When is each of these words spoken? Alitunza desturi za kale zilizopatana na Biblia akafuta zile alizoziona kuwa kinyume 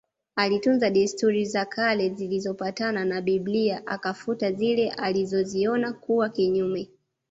Alitunza 0.35 0.89
desturi 0.89 1.45
za 1.45 1.65
kale 1.65 2.09
zilizopatana 2.09 3.05
na 3.05 3.21
Biblia 3.21 3.87
akafuta 3.87 4.51
zile 4.51 4.91
alizoziona 4.91 5.93
kuwa 5.93 6.29
kinyume 6.29 6.87